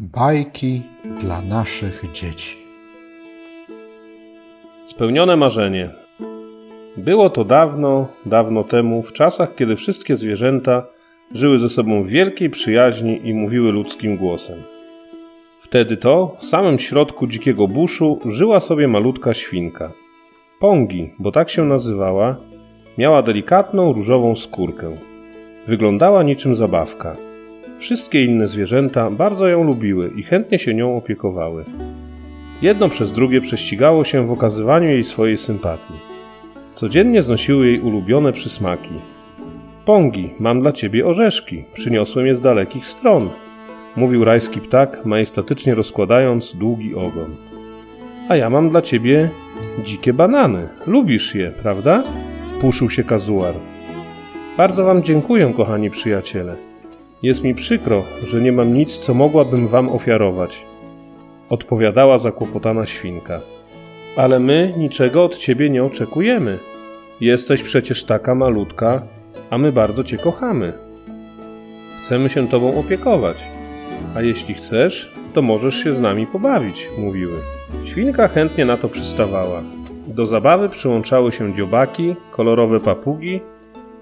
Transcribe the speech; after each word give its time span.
Bajki 0.00 0.82
dla 1.20 1.42
naszych 1.42 2.12
dzieci. 2.12 2.56
Spełnione 4.84 5.36
marzenie. 5.36 5.90
Było 6.96 7.30
to 7.30 7.44
dawno, 7.44 8.08
dawno 8.26 8.64
temu, 8.64 9.02
w 9.02 9.12
czasach, 9.12 9.54
kiedy 9.54 9.76
wszystkie 9.76 10.16
zwierzęta 10.16 10.86
żyły 11.32 11.58
ze 11.58 11.68
sobą 11.68 12.02
w 12.02 12.08
wielkiej 12.08 12.50
przyjaźni 12.50 13.28
i 13.28 13.34
mówiły 13.34 13.72
ludzkim 13.72 14.16
głosem. 14.16 14.62
Wtedy 15.60 15.96
to, 15.96 16.36
w 16.38 16.44
samym 16.44 16.78
środku 16.78 17.26
dzikiego 17.26 17.68
buszu, 17.68 18.18
żyła 18.24 18.60
sobie 18.60 18.88
malutka 18.88 19.34
świnka. 19.34 19.92
Pongi, 20.60 21.10
bo 21.18 21.32
tak 21.32 21.50
się 21.50 21.64
nazywała, 21.64 22.36
miała 22.98 23.22
delikatną 23.22 23.92
różową 23.92 24.34
skórkę. 24.34 24.96
Wyglądała 25.66 26.22
niczym 26.22 26.54
zabawka. 26.54 27.16
Wszystkie 27.78 28.24
inne 28.24 28.48
zwierzęta 28.48 29.10
bardzo 29.10 29.48
ją 29.48 29.64
lubiły 29.64 30.10
i 30.16 30.22
chętnie 30.22 30.58
się 30.58 30.74
nią 30.74 30.96
opiekowały. 30.96 31.64
Jedno 32.62 32.88
przez 32.88 33.12
drugie 33.12 33.40
prześcigało 33.40 34.04
się 34.04 34.26
w 34.26 34.32
okazywaniu 34.32 34.88
jej 34.88 35.04
swojej 35.04 35.36
sympatii. 35.36 35.94
Codziennie 36.72 37.22
znosiły 37.22 37.66
jej 37.66 37.80
ulubione 37.80 38.32
przysmaki. 38.32 38.94
Pongi, 39.84 40.34
mam 40.38 40.60
dla 40.60 40.72
ciebie 40.72 41.06
orzeszki, 41.06 41.64
przyniosłem 41.72 42.26
je 42.26 42.36
z 42.36 42.40
dalekich 42.40 42.86
stron, 42.86 43.28
mówił 43.96 44.24
rajski 44.24 44.60
ptak, 44.60 45.06
majestatycznie 45.06 45.74
rozkładając 45.74 46.56
długi 46.56 46.94
ogon. 46.94 47.36
A 48.28 48.36
ja 48.36 48.50
mam 48.50 48.70
dla 48.70 48.82
ciebie 48.82 49.30
dzikie 49.84 50.12
banany. 50.12 50.68
Lubisz 50.86 51.34
je, 51.34 51.50
prawda? 51.50 52.04
Puszył 52.60 52.90
się 52.90 53.04
kazuar. 53.04 53.54
Bardzo 54.56 54.84
wam 54.84 55.02
dziękuję, 55.02 55.52
kochani 55.56 55.90
przyjaciele. 55.90 56.73
Jest 57.24 57.44
mi 57.44 57.54
przykro, 57.54 58.04
że 58.24 58.40
nie 58.40 58.52
mam 58.52 58.74
nic, 58.74 58.96
co 58.96 59.14
mogłabym 59.14 59.68
wam 59.68 59.88
ofiarować. 59.88 60.66
Odpowiadała 61.48 62.18
zakłopotana 62.18 62.86
świnka. 62.86 63.40
Ale 64.16 64.40
my 64.40 64.74
niczego 64.76 65.24
od 65.24 65.36
ciebie 65.36 65.70
nie 65.70 65.84
oczekujemy. 65.84 66.58
Jesteś 67.20 67.62
przecież 67.62 68.04
taka 68.04 68.34
malutka, 68.34 69.02
a 69.50 69.58
my 69.58 69.72
bardzo 69.72 70.04
cię 70.04 70.16
kochamy. 70.16 70.72
Chcemy 72.02 72.30
się 72.30 72.48
tobą 72.48 72.78
opiekować. 72.80 73.36
A 74.16 74.22
jeśli 74.22 74.54
chcesz, 74.54 75.12
to 75.32 75.42
możesz 75.42 75.74
się 75.84 75.94
z 75.94 76.00
nami 76.00 76.26
pobawić, 76.26 76.90
mówiły. 76.98 77.38
Świnka 77.84 78.28
chętnie 78.28 78.64
na 78.64 78.76
to 78.76 78.88
przystawała. 78.88 79.62
Do 80.06 80.26
zabawy 80.26 80.68
przyłączały 80.68 81.32
się 81.32 81.54
dziobaki, 81.54 82.16
kolorowe 82.30 82.80
papugi 82.80 83.40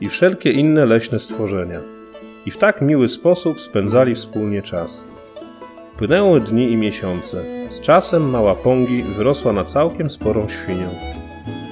i 0.00 0.08
wszelkie 0.08 0.50
inne 0.50 0.86
leśne 0.86 1.18
stworzenia. 1.18 1.99
I 2.46 2.50
w 2.50 2.58
tak 2.58 2.82
miły 2.82 3.08
sposób 3.08 3.60
spędzali 3.60 4.14
wspólnie 4.14 4.62
czas. 4.62 5.04
Płynęły 5.98 6.40
dni 6.40 6.72
i 6.72 6.76
miesiące. 6.76 7.44
Z 7.70 7.80
czasem 7.80 8.30
mała 8.30 8.54
Pongi 8.54 9.02
wyrosła 9.02 9.52
na 9.52 9.64
całkiem 9.64 10.10
sporą 10.10 10.48
świnię. 10.48 10.88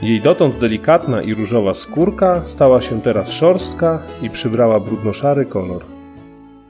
Jej 0.03 0.21
dotąd 0.21 0.59
delikatna 0.59 1.23
i 1.23 1.35
różowa 1.35 1.75
skórka 1.75 2.41
stała 2.45 2.81
się 2.81 3.03
teraz 3.03 3.33
szorstka 3.33 4.03
i 4.23 4.31
przybrała 4.31 4.81
brudnoszary 4.81 5.47
kolor. 5.47 5.85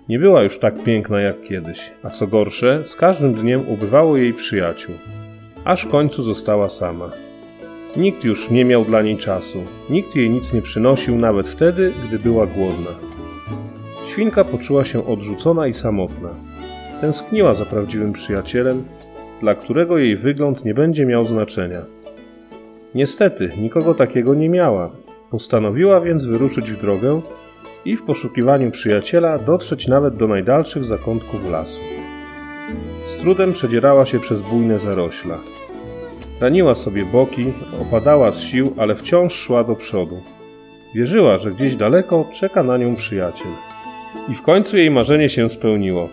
Nie 0.08 0.18
była 0.18 0.42
już 0.42 0.58
tak 0.58 0.82
piękna 0.82 1.20
jak 1.20 1.42
kiedyś, 1.42 1.92
a 2.02 2.10
co 2.10 2.26
gorsze, 2.26 2.82
z 2.84 2.96
każdym 2.96 3.34
dniem 3.34 3.68
ubywało 3.68 4.16
jej 4.16 4.34
przyjaciół, 4.34 4.94
aż 5.64 5.84
w 5.84 5.88
końcu 5.88 6.22
została 6.22 6.68
sama. 6.68 7.10
Nikt 7.96 8.24
już 8.24 8.50
nie 8.50 8.64
miał 8.64 8.84
dla 8.84 9.02
niej 9.02 9.16
czasu, 9.16 9.64
nikt 9.90 10.16
jej 10.16 10.30
nic 10.30 10.52
nie 10.52 10.62
przynosił 10.62 11.18
nawet 11.18 11.48
wtedy, 11.48 11.92
gdy 12.08 12.18
była 12.18 12.46
głodna. 12.46 12.90
Świnka 14.08 14.44
poczuła 14.44 14.84
się 14.84 15.06
odrzucona 15.06 15.66
i 15.66 15.74
samotna. 15.74 16.28
Tęskniła 17.00 17.54
za 17.54 17.64
prawdziwym 17.64 18.12
przyjacielem, 18.12 18.84
dla 19.40 19.54
którego 19.54 19.98
jej 19.98 20.16
wygląd 20.16 20.64
nie 20.64 20.74
będzie 20.74 21.06
miał 21.06 21.26
znaczenia. 21.26 21.82
Niestety, 22.94 23.52
nikogo 23.58 23.94
takiego 23.94 24.34
nie 24.34 24.48
miała. 24.48 24.90
Postanowiła 25.30 26.00
więc 26.00 26.24
wyruszyć 26.24 26.72
w 26.72 26.80
drogę 26.80 27.20
i 27.84 27.96
w 27.96 28.02
poszukiwaniu 28.02 28.70
przyjaciela 28.70 29.38
dotrzeć 29.38 29.88
nawet 29.88 30.16
do 30.16 30.28
najdalszych 30.28 30.84
zakątków 30.84 31.50
lasu. 31.50 31.80
Z 33.06 33.16
trudem 33.16 33.52
przedzierała 33.52 34.06
się 34.06 34.20
przez 34.20 34.42
bujne 34.42 34.78
zarośla. 34.78 35.38
Raniła 36.40 36.74
sobie 36.74 37.04
boki, 37.04 37.52
opadała 37.82 38.32
z 38.32 38.40
sił, 38.40 38.74
ale 38.76 38.94
wciąż 38.94 39.34
szła 39.34 39.64
do 39.64 39.76
przodu. 39.76 40.22
Wierzyła, 40.94 41.38
że 41.38 41.50
gdzieś 41.50 41.76
daleko 41.76 42.24
czeka 42.32 42.62
na 42.62 42.76
nią 42.76 42.96
przyjaciel. 42.96 43.50
I 44.28 44.34
w 44.34 44.42
końcu 44.42 44.76
jej 44.76 44.90
marzenie 44.90 45.28
się 45.28 45.50
spełniło. 45.50 46.08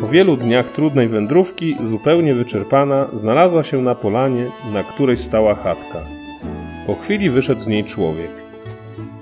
Po 0.00 0.06
wielu 0.06 0.36
dniach 0.36 0.72
trudnej 0.72 1.08
wędrówki, 1.08 1.76
zupełnie 1.84 2.34
wyczerpana, 2.34 3.08
znalazła 3.14 3.64
się 3.64 3.82
na 3.82 3.94
polanie, 3.94 4.46
na 4.72 4.82
której 4.82 5.16
stała 5.16 5.54
chatka. 5.54 5.98
Po 6.86 6.94
chwili 6.94 7.30
wyszedł 7.30 7.60
z 7.60 7.66
niej 7.66 7.84
człowiek. 7.84 8.30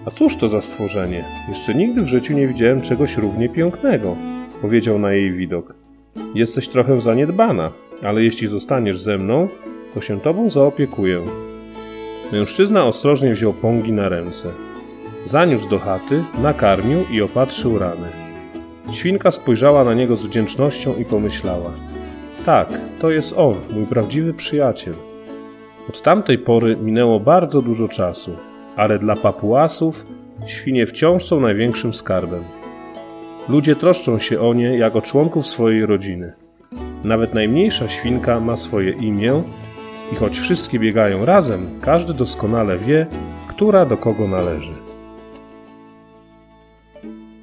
A 0.06 0.10
cóż 0.10 0.36
to 0.36 0.48
za 0.48 0.60
stworzenie? 0.60 1.24
Jeszcze 1.48 1.74
nigdy 1.74 2.02
w 2.02 2.08
życiu 2.08 2.34
nie 2.34 2.48
widziałem 2.48 2.82
czegoś 2.82 3.16
równie 3.16 3.48
pięknego, 3.48 4.16
powiedział 4.62 4.98
na 4.98 5.12
jej 5.12 5.32
widok. 5.32 5.74
Jesteś 6.34 6.68
trochę 6.68 7.00
zaniedbana, 7.00 7.72
ale 8.02 8.22
jeśli 8.22 8.48
zostaniesz 8.48 9.00
ze 9.00 9.18
mną, 9.18 9.48
to 9.94 10.00
się 10.00 10.20
tobą 10.20 10.50
zaopiekuję. 10.50 11.20
Mężczyzna 12.32 12.84
ostrożnie 12.84 13.32
wziął 13.32 13.52
pągi 13.52 13.92
na 13.92 14.08
ręce. 14.08 14.48
Zaniósł 15.26 15.68
do 15.68 15.78
chaty, 15.78 16.24
nakarmił 16.42 17.04
i 17.10 17.22
opatrzył 17.22 17.78
rany. 17.78 18.08
Świnka 18.92 19.30
spojrzała 19.30 19.84
na 19.84 19.94
niego 19.94 20.16
z 20.16 20.26
wdzięcznością 20.26 20.96
i 20.96 21.04
pomyślała: 21.04 21.70
Tak, 22.44 22.68
to 22.98 23.10
jest 23.10 23.38
on, 23.38 23.60
mój 23.74 23.86
prawdziwy 23.86 24.34
przyjaciel. 24.34 24.94
Od 25.88 26.02
tamtej 26.02 26.38
pory 26.38 26.76
minęło 26.76 27.20
bardzo 27.20 27.62
dużo 27.62 27.88
czasu, 27.88 28.36
ale 28.76 28.98
dla 28.98 29.16
papuasów 29.16 30.06
świnie 30.46 30.86
wciąż 30.86 31.24
są 31.24 31.40
największym 31.40 31.94
skarbem. 31.94 32.44
Ludzie 33.48 33.76
troszczą 33.76 34.18
się 34.18 34.40
o 34.40 34.54
nie 34.54 34.78
jak 34.78 34.96
o 34.96 35.02
członków 35.02 35.46
swojej 35.46 35.86
rodziny. 35.86 36.32
Nawet 37.04 37.34
najmniejsza 37.34 37.88
świnka 37.88 38.40
ma 38.40 38.56
swoje 38.56 38.92
imię 38.92 39.42
i 40.12 40.16
choć 40.16 40.38
wszystkie 40.38 40.78
biegają 40.78 41.24
razem, 41.24 41.66
każdy 41.80 42.14
doskonale 42.14 42.78
wie, 42.78 43.06
która 43.48 43.86
do 43.86 43.96
kogo 43.96 44.28
należy. 44.28 44.85
Thank 47.02 47.04
you. 47.04 47.35